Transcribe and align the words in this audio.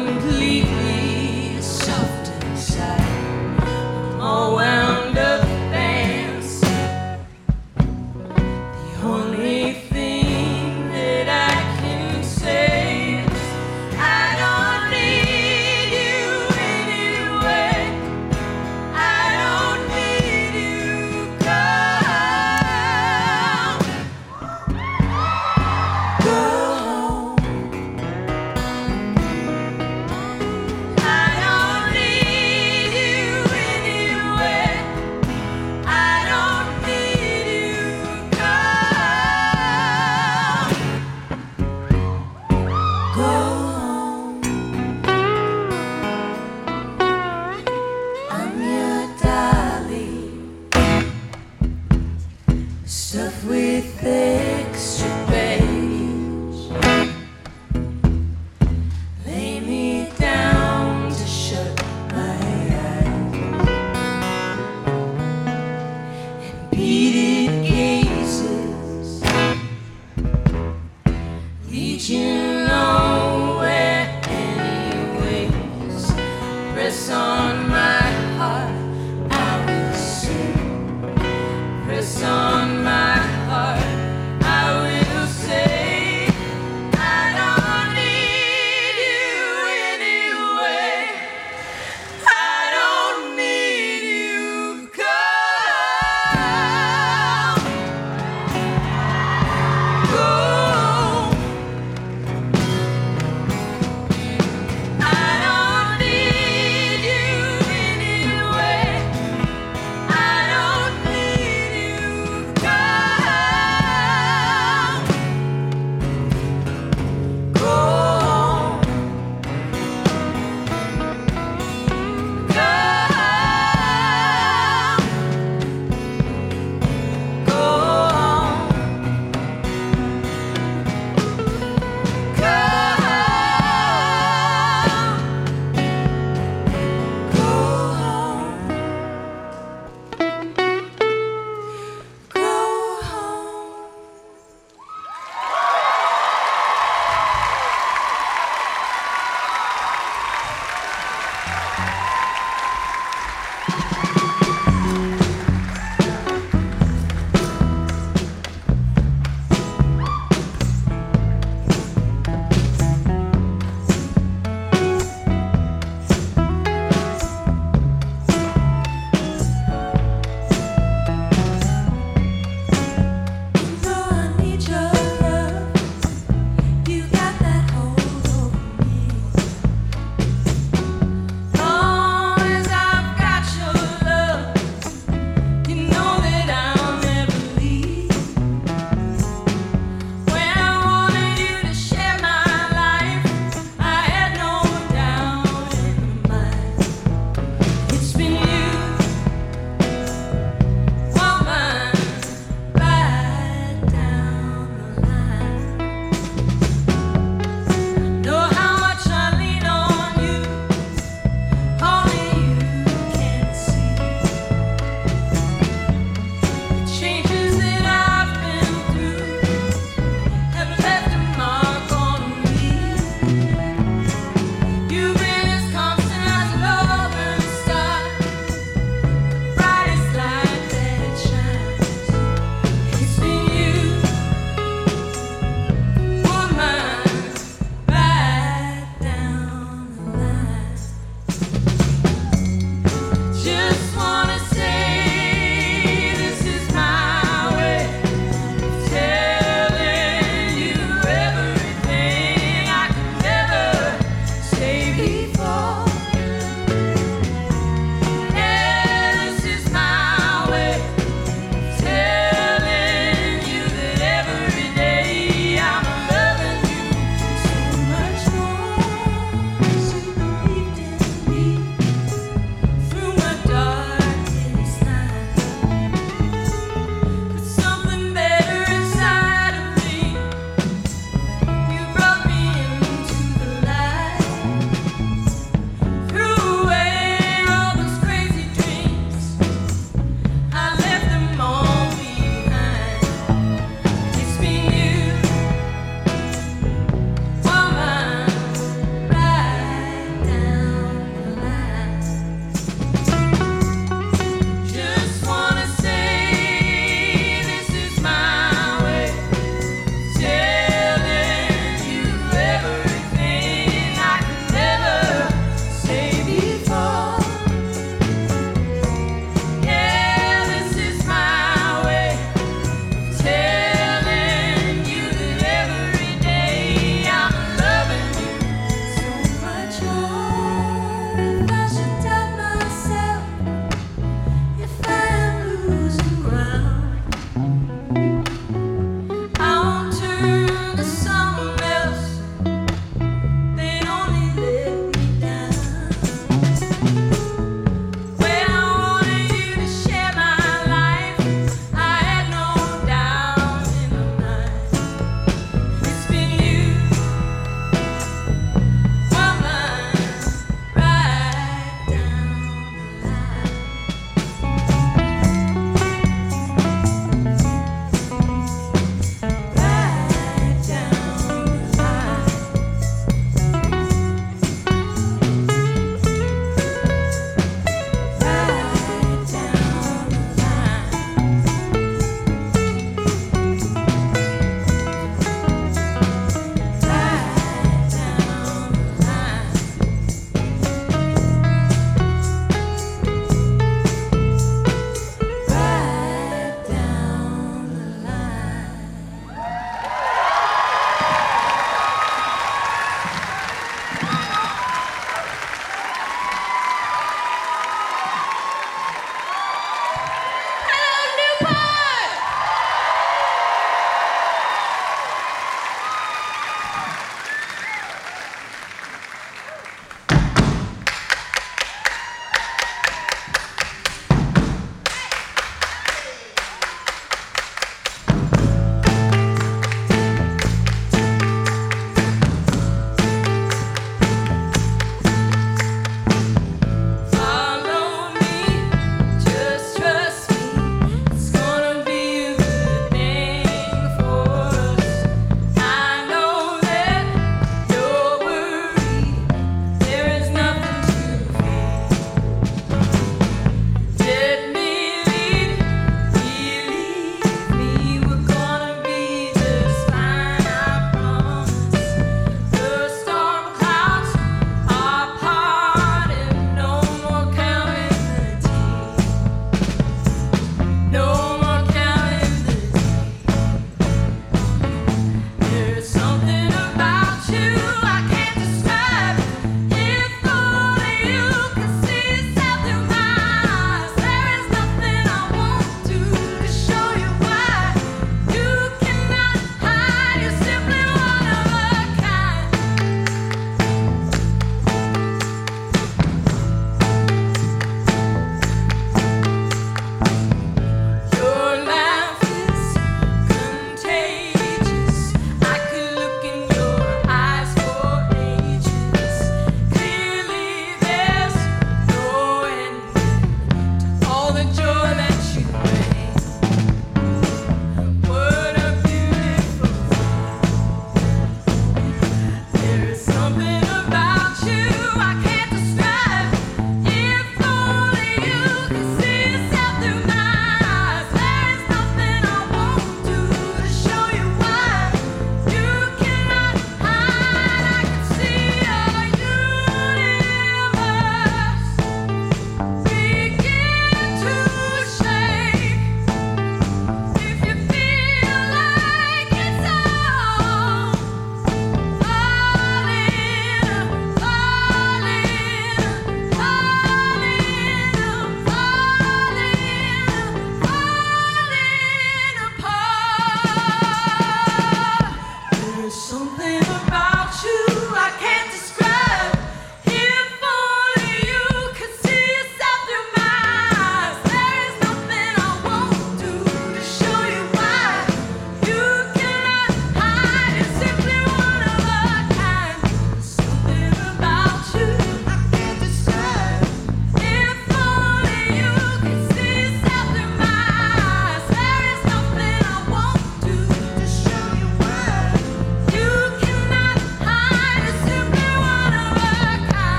completely 0.00 0.91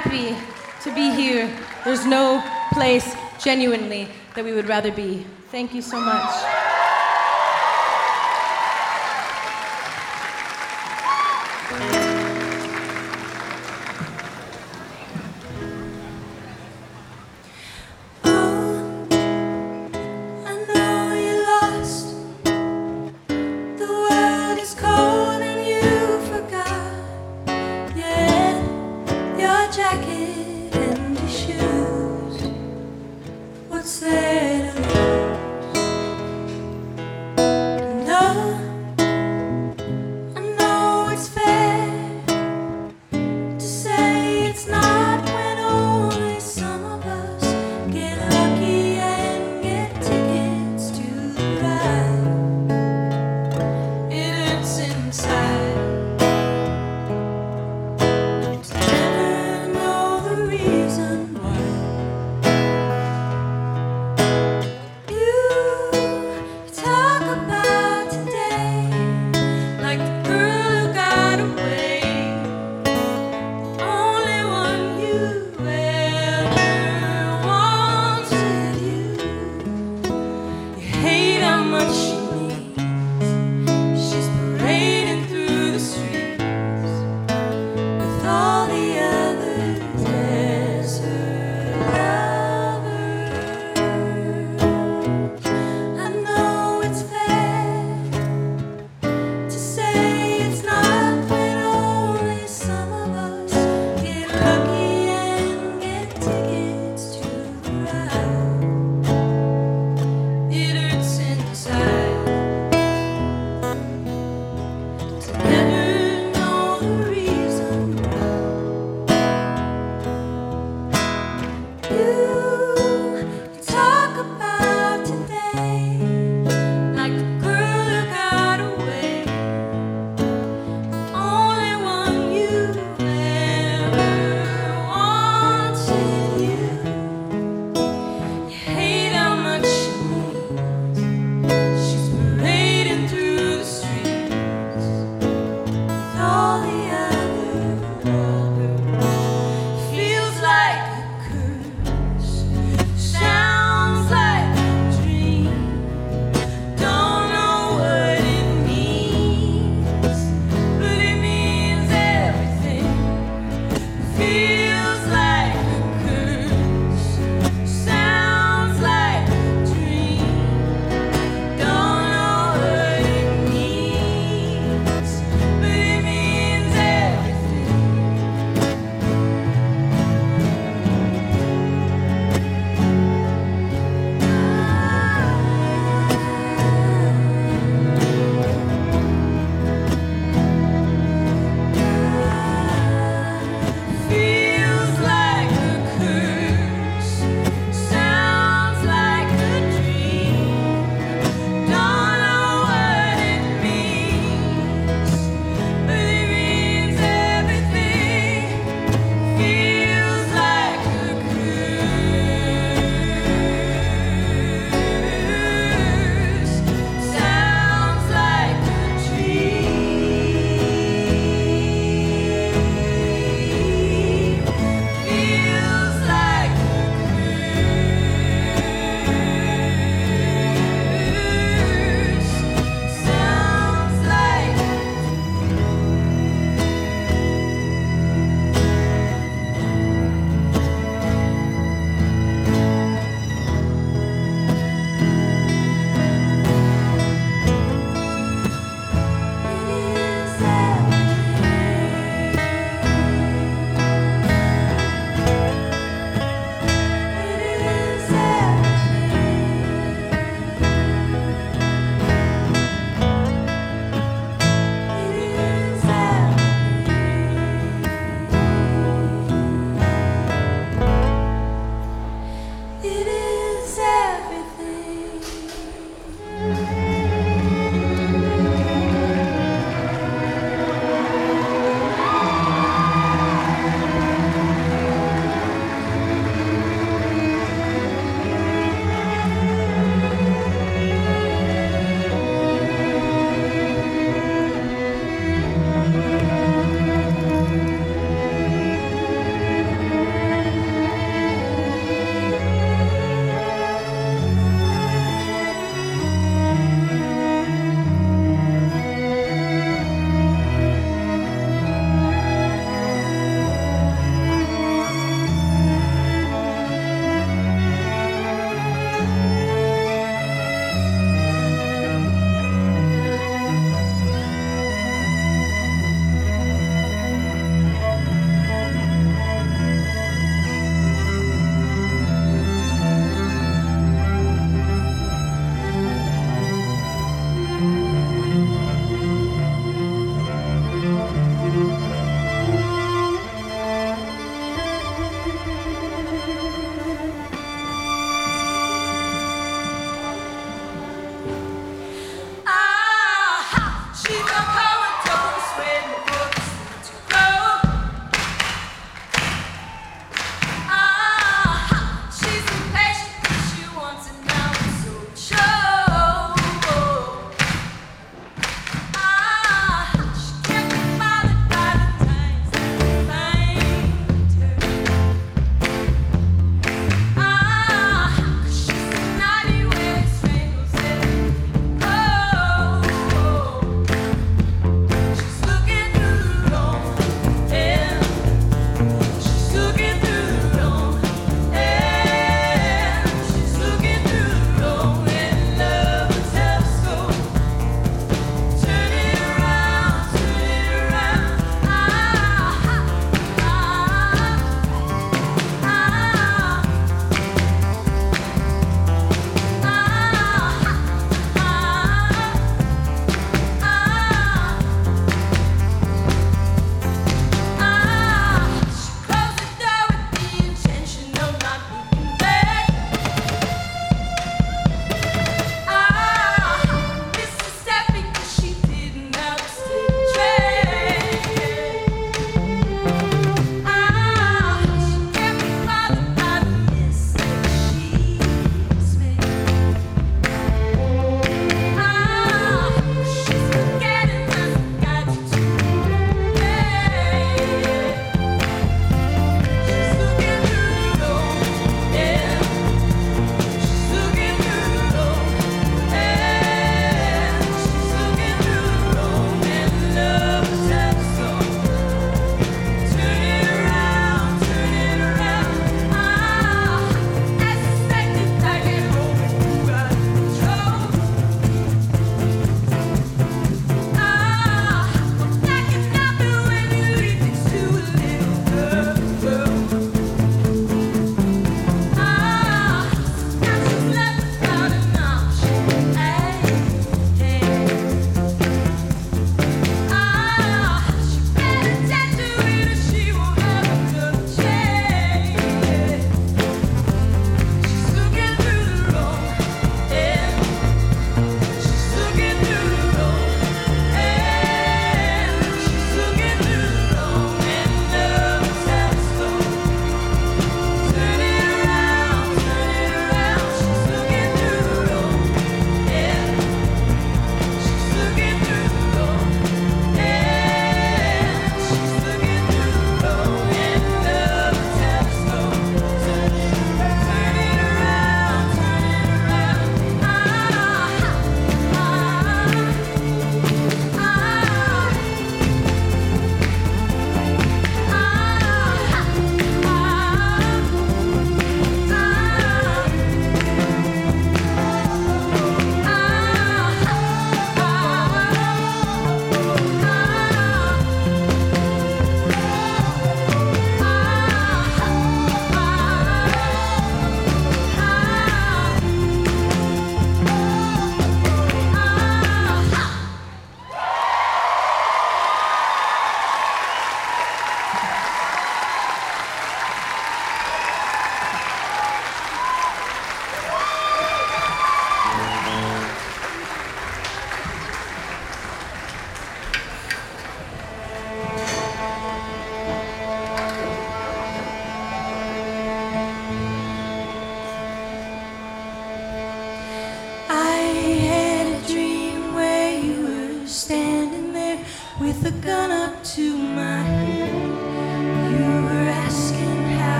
happy 0.00 0.36
to 0.82 0.94
be 0.94 1.10
here. 1.10 1.48
There's 1.82 2.04
no 2.04 2.44
place, 2.72 3.16
genuinely, 3.42 4.08
that 4.34 4.44
we 4.44 4.52
would 4.52 4.68
rather 4.68 4.92
be. 4.92 5.24
Thank 5.50 5.72
you 5.72 5.80
so 5.80 5.98
much. 5.98 6.55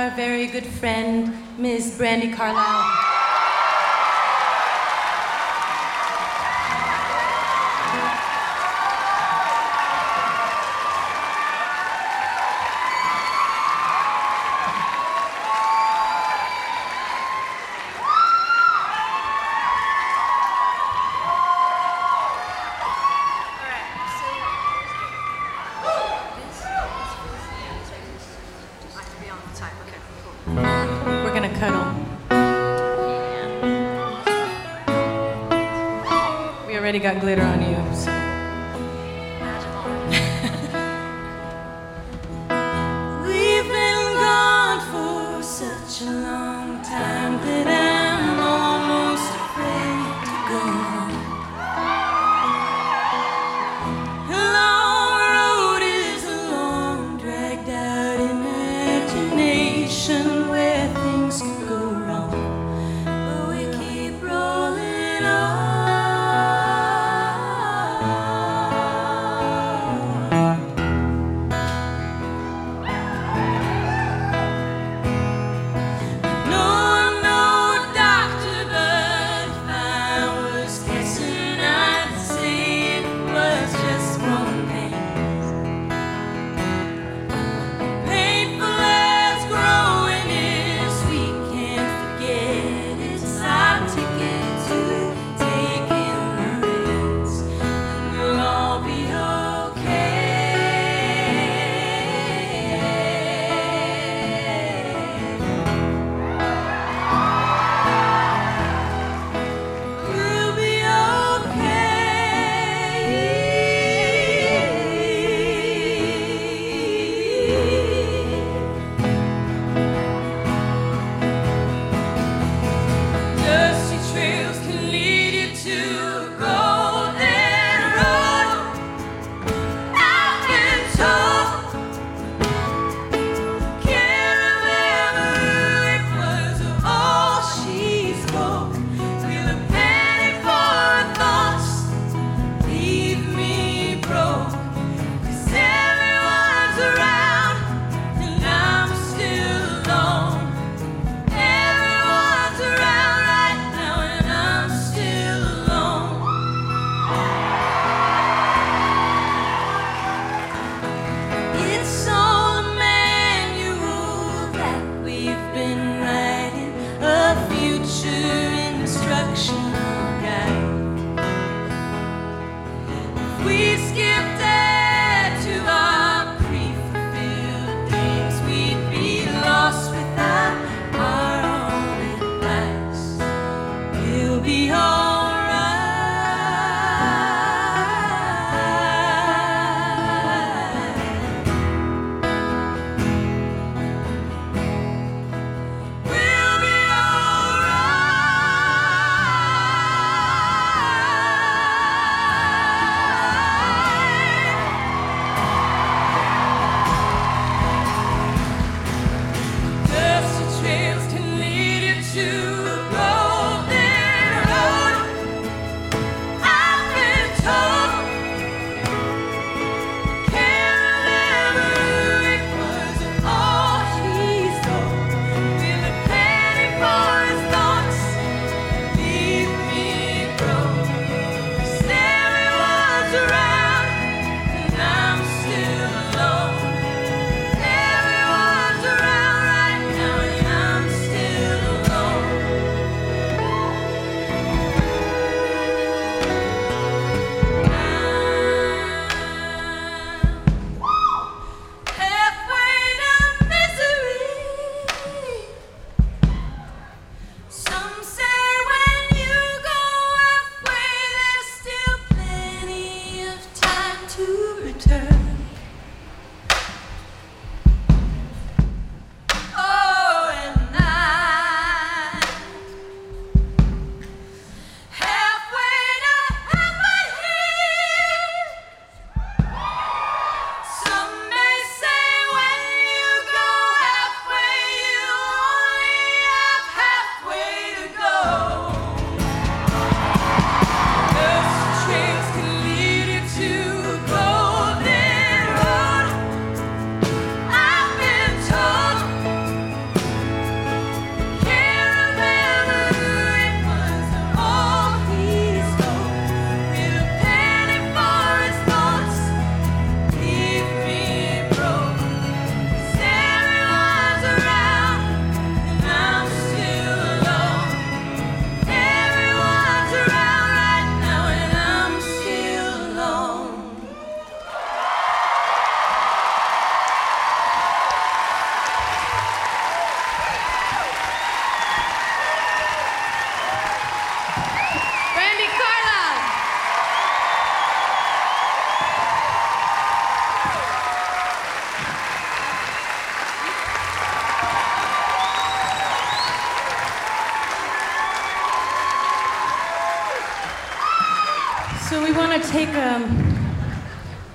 our 0.00 0.10
very 0.16 0.46
good 0.46 0.64
friend, 0.64 1.30
Ms. 1.58 1.98
Brandi 1.98 2.34
Carlile. 2.34 2.89
already 36.90 36.98
got 37.04 37.20
glitter 37.20 37.42
on 37.42 37.62
you. 37.62 37.79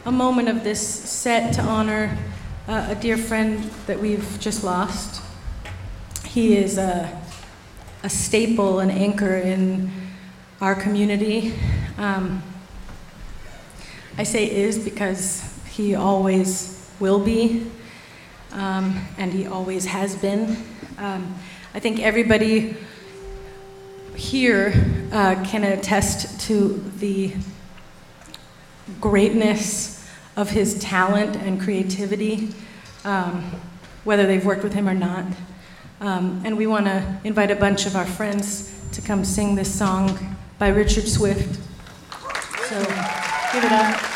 A 0.05 0.11
moment 0.11 0.49
of 0.49 0.63
this 0.63 0.81
set 0.81 1.53
to 1.55 1.61
honor 1.61 2.17
uh, 2.67 2.87
a 2.89 2.95
dear 2.95 3.17
friend 3.17 3.63
that 3.87 3.99
we've 3.99 4.39
just 4.39 4.63
lost. 4.63 5.21
He 6.25 6.55
is 6.55 6.77
a, 6.77 7.21
a 8.03 8.09
staple, 8.09 8.79
an 8.79 8.91
anchor 8.91 9.35
in 9.35 9.91
our 10.61 10.75
community. 10.75 11.53
Um, 11.97 12.43
I 14.17 14.23
say 14.23 14.49
is 14.49 14.79
because 14.79 15.43
he 15.71 15.95
always 15.95 16.89
will 16.99 17.19
be, 17.19 17.67
um, 18.51 19.05
and 19.17 19.33
he 19.33 19.45
always 19.47 19.85
has 19.85 20.15
been. 20.15 20.57
Um, 20.97 21.35
I 21.73 21.79
think 21.79 21.99
everybody 21.99 22.77
here 24.15 24.73
uh, 25.11 25.43
can 25.45 25.63
attest 25.63 26.39
to 26.47 26.81
the 26.97 27.33
greatness 29.01 30.07
of 30.35 30.49
his 30.49 30.79
talent 30.79 31.35
and 31.37 31.59
creativity, 31.59 32.49
um, 33.03 33.43
whether 34.03 34.25
they've 34.25 34.45
worked 34.45 34.63
with 34.63 34.73
him 34.73 34.87
or 34.87 34.93
not. 34.93 35.25
Um, 36.01 36.41
and 36.45 36.57
we 36.57 36.67
want 36.67 36.85
to 36.85 37.19
invite 37.23 37.51
a 37.51 37.55
bunch 37.55 37.85
of 37.85 37.95
our 37.95 38.05
friends 38.05 38.73
to 38.91 39.01
come 39.01 39.23
sing 39.23 39.55
this 39.55 39.73
song 39.73 40.35
by 40.59 40.69
Richard 40.69 41.07
Swift. 41.07 41.59
So 42.69 42.79
give 43.53 43.63
it 43.63 43.71
up. 43.71 44.14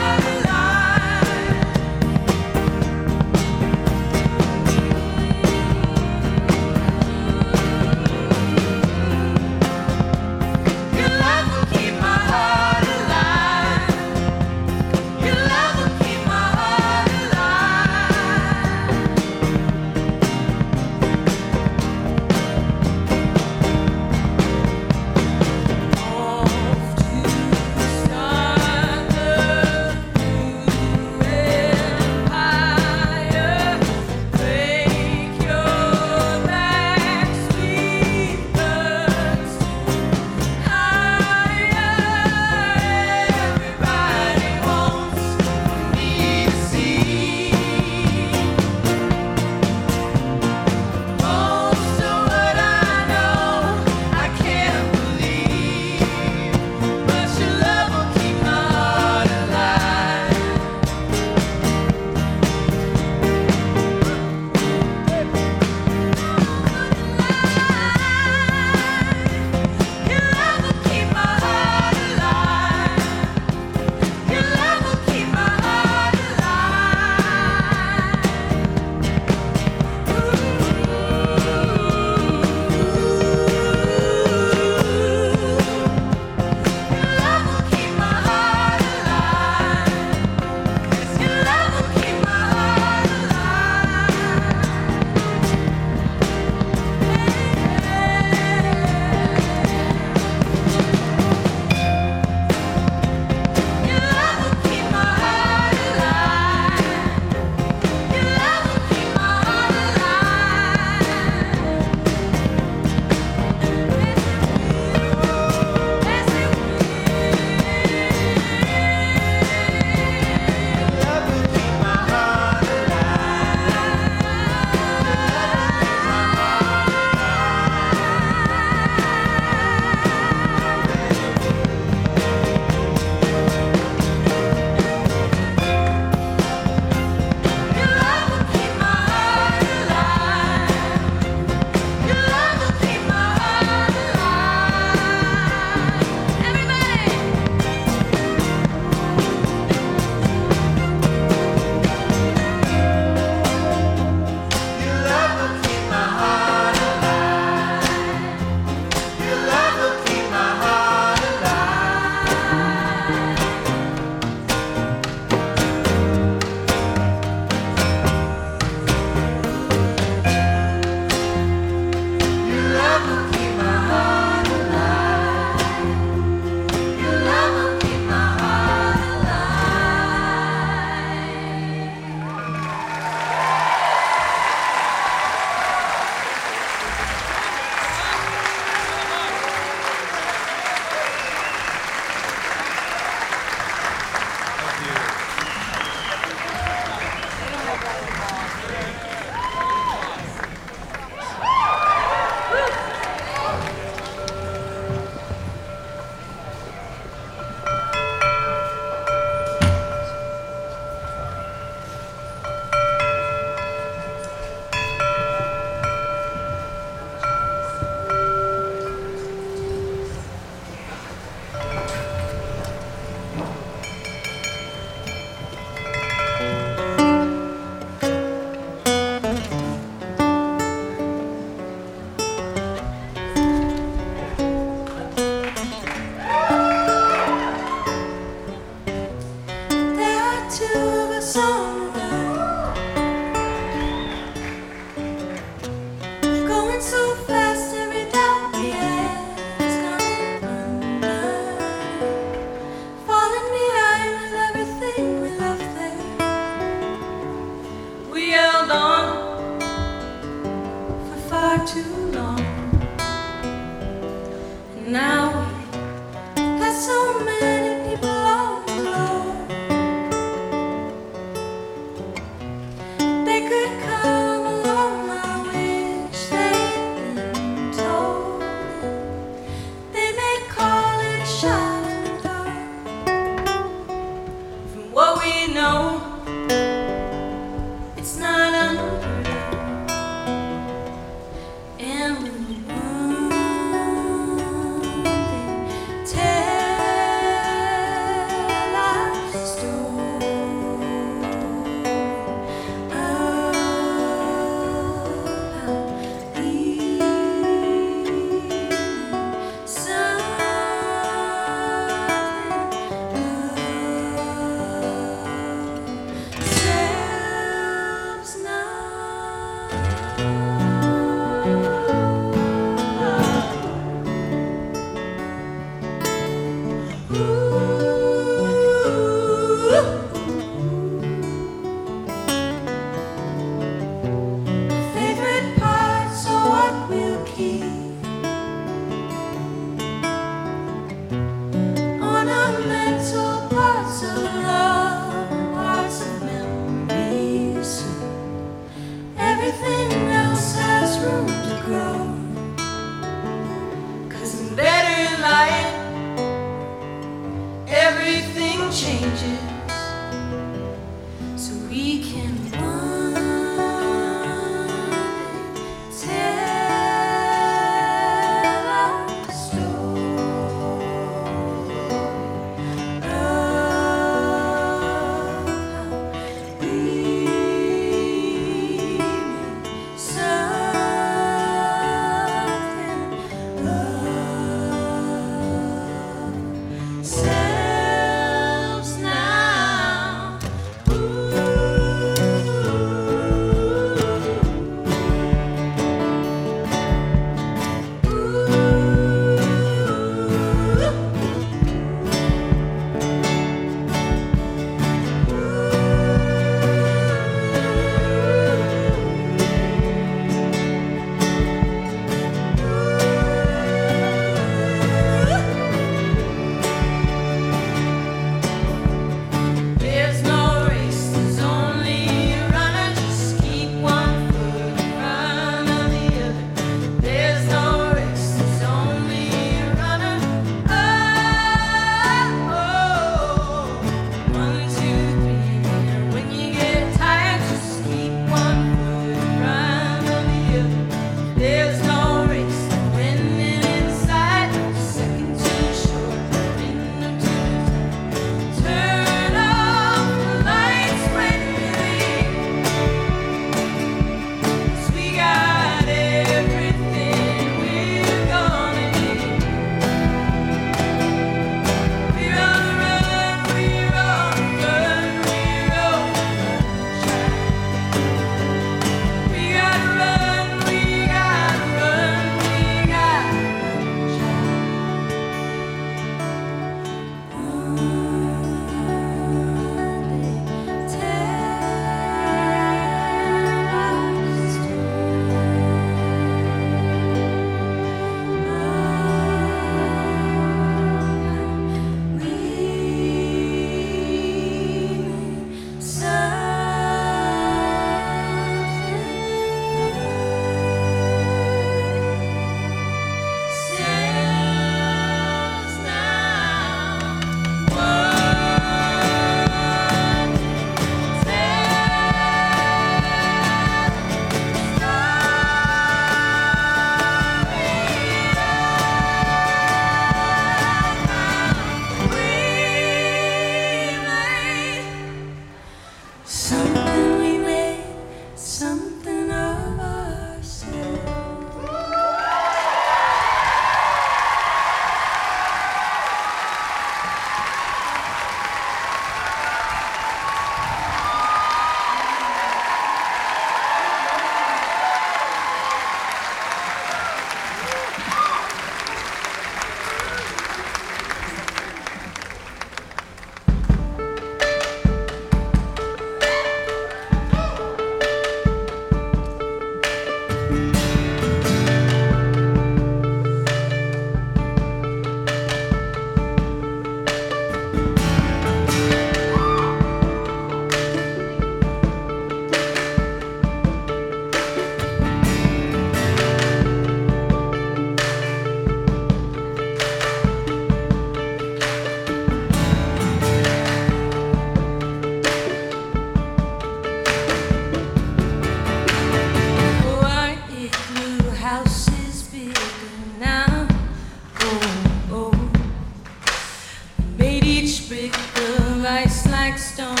ice 598.91 599.25
like 599.27 599.57
stone. 599.57 600.00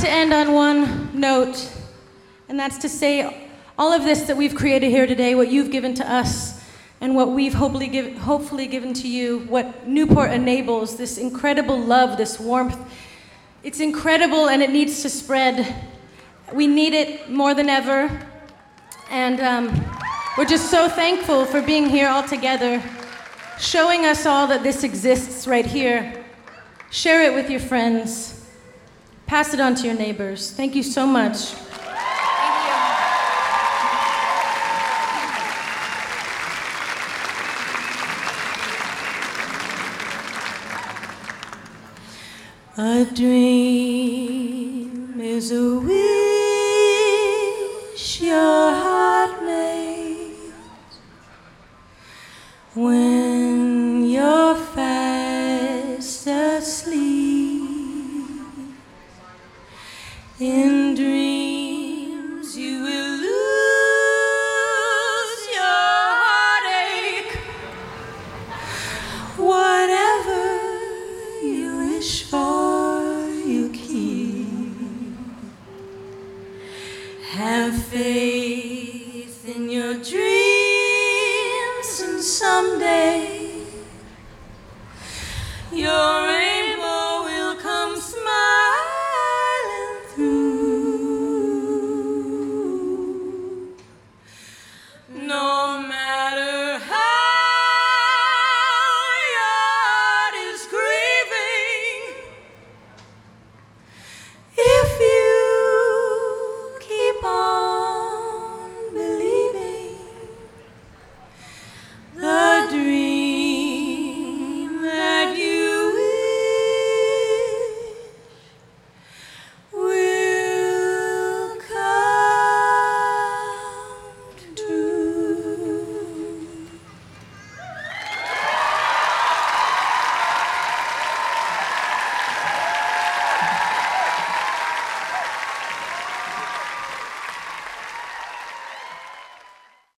To 0.00 0.08
end 0.08 0.32
on 0.32 0.54
one 0.54 1.10
note, 1.12 1.70
and 2.48 2.58
that's 2.58 2.78
to 2.78 2.88
say 2.88 3.48
all 3.78 3.92
of 3.92 4.02
this 4.02 4.22
that 4.22 4.36
we've 4.36 4.54
created 4.54 4.88
here 4.88 5.06
today, 5.06 5.34
what 5.34 5.50
you've 5.50 5.70
given 5.70 5.94
to 5.94 6.10
us, 6.10 6.58
and 7.02 7.14
what 7.14 7.32
we've 7.32 7.52
hopefully, 7.52 7.86
give, 7.86 8.16
hopefully 8.16 8.66
given 8.66 8.94
to 8.94 9.06
you, 9.06 9.40
what 9.40 9.86
Newport 9.86 10.30
enables, 10.30 10.96
this 10.96 11.18
incredible 11.18 11.78
love, 11.78 12.16
this 12.16 12.40
warmth. 12.40 12.78
It's 13.62 13.80
incredible 13.80 14.48
and 14.48 14.62
it 14.62 14.70
needs 14.70 15.02
to 15.02 15.10
spread. 15.10 15.74
We 16.50 16.66
need 16.66 16.94
it 16.94 17.30
more 17.30 17.52
than 17.52 17.68
ever. 17.68 18.26
And 19.10 19.38
um, 19.40 19.84
we're 20.38 20.46
just 20.46 20.70
so 20.70 20.88
thankful 20.88 21.44
for 21.44 21.60
being 21.60 21.90
here 21.90 22.08
all 22.08 22.22
together, 22.22 22.82
showing 23.58 24.06
us 24.06 24.24
all 24.24 24.46
that 24.46 24.62
this 24.62 24.82
exists 24.82 25.46
right 25.46 25.66
here. 25.66 26.24
Share 26.90 27.22
it 27.22 27.34
with 27.34 27.50
your 27.50 27.60
friends. 27.60 28.39
Pass 29.30 29.54
it 29.54 29.60
on 29.60 29.76
to 29.76 29.86
your 29.86 29.94
neighbors. 29.94 30.50
Thank 30.50 30.74
you 30.74 30.82
so 30.82 31.06
much. 31.06 31.54
A 42.76 43.04
dream 43.14 45.20
is 45.20 45.52
a 45.52 45.78
wish 45.78 46.19